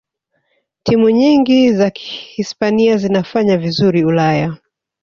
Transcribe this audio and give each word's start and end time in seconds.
timu 0.83 1.09
nyingi 1.09 1.73
za 1.73 1.91
hispania 2.35 2.97
zinafanya 2.97 3.57
vizuri 3.57 4.05
ulaya 4.05 4.57